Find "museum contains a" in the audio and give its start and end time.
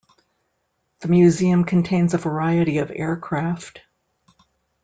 1.09-2.17